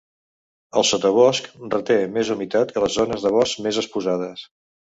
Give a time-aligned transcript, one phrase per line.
[0.79, 4.47] El sotabosc reté més humitat que les zones del bosc més exposades.